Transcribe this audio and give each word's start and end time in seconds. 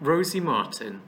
Rosy 0.00 0.40
Martin. 0.40 1.02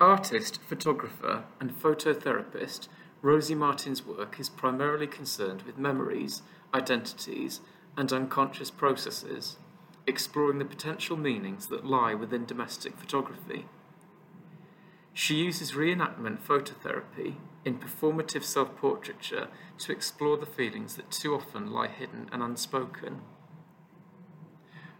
Artist, 0.00 0.60
photographer, 0.62 1.44
and 1.58 1.72
phototherapist, 1.72 2.86
Rosy 3.22 3.56
Martin's 3.56 4.06
work 4.06 4.38
is 4.38 4.48
primarily 4.48 5.08
concerned 5.08 5.62
with 5.62 5.76
memories, 5.76 6.42
identities, 6.72 7.60
and 7.96 8.12
unconscious 8.12 8.70
processes, 8.70 9.56
exploring 10.06 10.58
the 10.58 10.64
potential 10.64 11.16
meanings 11.16 11.66
that 11.66 11.84
lie 11.84 12.14
within 12.14 12.44
domestic 12.44 12.96
photography. 12.96 13.66
She 15.12 15.34
uses 15.34 15.72
reenactment 15.72 16.40
phototherapy 16.40 17.34
in 17.64 17.80
performative 17.80 18.44
self 18.44 18.76
portraiture 18.76 19.48
to 19.78 19.92
explore 19.92 20.36
the 20.36 20.46
feelings 20.46 20.94
that 20.94 21.10
too 21.10 21.34
often 21.34 21.72
lie 21.72 21.88
hidden 21.88 22.28
and 22.30 22.42
unspoken. 22.44 23.22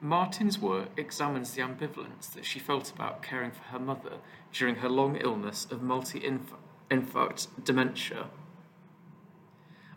Martin's 0.04 0.58
work 0.58 0.90
examines 0.98 1.52
the 1.52 1.62
ambivalence 1.62 2.30
that 2.34 2.44
she 2.44 2.58
felt 2.58 2.92
about 2.92 3.22
caring 3.22 3.50
for 3.50 3.62
her 3.62 3.78
mother 3.78 4.18
during 4.52 4.76
her 4.76 4.88
long 4.90 5.16
illness 5.16 5.66
of 5.70 5.80
multi 5.80 6.20
infarct 6.90 7.46
dementia. 7.64 8.26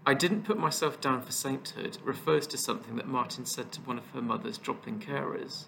I 0.05 0.13
didn't 0.13 0.45
put 0.45 0.57
myself 0.57 1.01
down 1.01 1.23
for 1.23 1.33
sainthood 1.33 1.97
refers 2.05 2.47
to 2.47 2.57
something 2.57 2.95
that 2.95 3.09
Martin 3.09 3.45
said 3.45 3.73
to 3.73 3.81
one 3.81 3.97
of 3.97 4.09
her 4.11 4.21
mother's 4.21 4.57
drop-in 4.57 4.99
carers. 4.99 5.65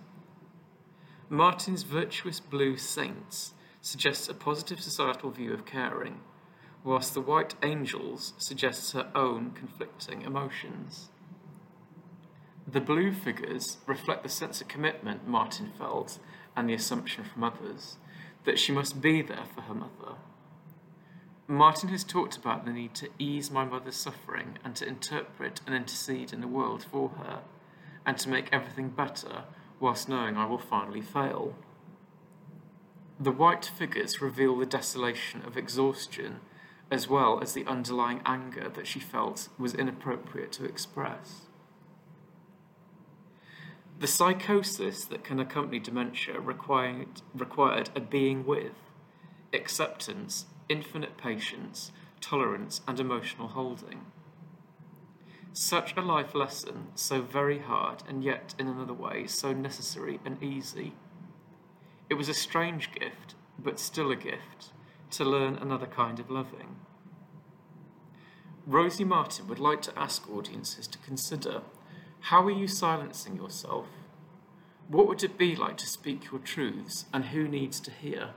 Martin's 1.28 1.84
virtuous 1.84 2.40
blue 2.40 2.78
saints 2.78 3.54
suggests 3.82 4.30
a 4.30 4.34
positive 4.34 4.80
societal 4.80 5.32
view 5.32 5.52
of 5.52 5.66
caring, 5.66 6.22
whilst 6.86 7.14
the 7.14 7.20
white 7.20 7.56
angels 7.62 8.32
suggests 8.38 8.94
her 8.94 9.12
own 9.14 9.52
conflicting 9.52 10.22
emotions. 10.22 11.10
The 12.72 12.82
blue 12.82 13.12
figures 13.12 13.78
reflect 13.88 14.22
the 14.22 14.30
sense 14.30 14.62
of 14.62 14.68
commitment 14.68 15.28
Martin 15.28 15.72
felt 15.76 16.20
and 16.56 16.70
the 16.70 16.76
assumption 16.76 17.24
from 17.24 17.44
others 17.44 17.98
that 18.44 18.60
she 18.60 18.72
must 18.72 19.02
be 19.02 19.24
there 19.24 19.46
for 19.56 19.62
her 19.62 19.74
mother. 19.74 20.18
Martin 21.48 21.90
has 21.90 22.04
talked 22.04 22.38
about 22.38 22.66
the 22.66 22.72
need 22.72 22.94
to 22.96 23.10
ease 23.18 23.50
my 23.50 23.66
mother's 23.66 23.96
suffering 23.96 24.60
and 24.64 24.76
to 24.76 24.88
interpret 24.88 25.62
and 25.66 25.74
intercede 25.74 26.32
in 26.32 26.42
the 26.42 26.48
world 26.48 26.84
for 26.84 27.10
her, 27.10 27.40
and 28.06 28.20
to 28.20 28.30
make 28.30 28.50
everything 28.52 28.90
better 28.90 29.46
whilst 29.80 30.08
knowing 30.08 30.38
I 30.38 30.46
will 30.46 30.60
finally 30.60 31.02
fail. 31.02 31.56
The 33.20 33.32
white 33.32 33.66
figures 33.66 34.22
reveal 34.22 34.56
the 34.56 34.68
desolation 34.68 35.42
of 35.42 35.58
exhaustion 35.58 36.42
as 36.92 37.08
well 37.08 37.40
as 37.42 37.54
the 37.54 37.66
underlying 37.66 38.22
anger 38.28 38.70
that 38.70 38.86
she 38.86 39.00
felt 39.00 39.50
was 39.58 39.74
inappropriate 39.74 40.52
to 40.52 40.66
express. 40.66 41.49
The 44.00 44.08
psychosis 44.08 45.04
that 45.04 45.26
can 45.26 45.42
accompany 45.42 45.80
dementia 45.80 46.40
required, 46.40 47.22
required 47.36 47.90
a 47.94 48.00
being 48.00 48.46
with, 48.46 48.72
acceptance, 49.52 50.46
infinite 50.70 51.18
patience, 51.18 51.92
tolerance, 52.22 52.80
and 52.88 52.98
emotional 52.98 53.50
holding. 53.50 54.06
Such 55.52 55.98
a 55.98 56.02
life 56.02 56.34
lesson, 56.34 56.88
so 56.96 57.22
very 57.22 57.60
hard, 57.60 58.04
and 58.08 58.24
yet 58.24 58.56
in 58.58 58.70
another 58.70 58.94
way 58.94 59.28
so 59.28 59.52
necessary 59.52 60.22
and 60.24 60.42
easy. 60.42 60.94
It 62.10 62.14
was 62.14 62.30
a 62.30 62.34
strange 62.34 62.94
gift, 62.94 63.36
but 63.62 63.80
still 63.82 64.12
a 64.12 64.16
gift, 64.16 64.72
to 65.12 65.26
learn 65.26 65.58
another 65.58 65.88
kind 65.88 66.22
of 66.22 66.32
loving. 66.32 66.78
Rosy 68.66 69.04
Martin 69.04 69.48
would 69.50 69.60
like 69.60 69.82
to 69.82 70.00
ask 70.00 70.30
audiences 70.30 70.88
to 70.88 70.98
consider 71.00 71.64
how 72.22 72.44
are 72.44 72.52
you 72.52 72.68
silencing 72.68 73.36
yourself? 73.36 73.88
What 74.88 75.08
would 75.08 75.24
it 75.24 75.38
be 75.38 75.56
like 75.56 75.78
to 75.78 75.88
speak 75.88 76.32
your 76.32 76.40
truths, 76.40 77.06
and 77.14 77.26
who 77.26 77.48
needs 77.48 77.80
to 77.82 77.92
hear? 77.92 78.32